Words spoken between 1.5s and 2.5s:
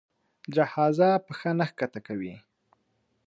نه ښکته کوي.